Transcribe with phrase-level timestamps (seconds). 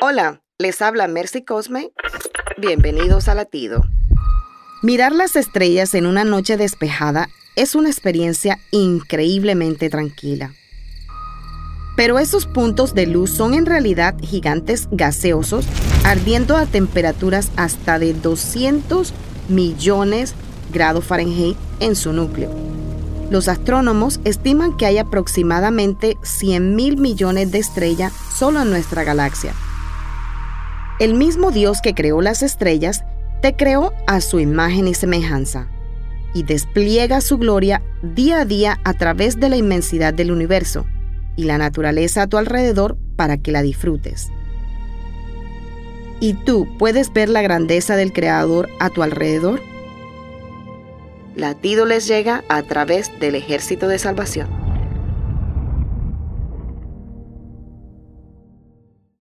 [0.00, 1.90] Hola, les habla Mercy Cosme.
[2.56, 3.82] Bienvenidos a Latido.
[4.80, 10.52] Mirar las estrellas en una noche despejada es una experiencia increíblemente tranquila.
[11.96, 15.66] Pero esos puntos de luz son en realidad gigantes gaseosos
[16.04, 19.12] ardiendo a temperaturas hasta de 200
[19.48, 20.36] millones
[20.72, 22.54] grados Fahrenheit en su núcleo.
[23.32, 29.54] Los astrónomos estiman que hay aproximadamente 100 mil millones de estrellas solo en nuestra galaxia.
[30.98, 33.04] El mismo Dios que creó las estrellas
[33.40, 35.68] te creó a su imagen y semejanza
[36.34, 40.86] y despliega su gloria día a día a través de la inmensidad del universo
[41.36, 44.32] y la naturaleza a tu alrededor para que la disfrutes.
[46.18, 49.62] ¿Y tú puedes ver la grandeza del Creador a tu alrededor?
[51.36, 54.67] Latido les llega a través del ejército de salvación.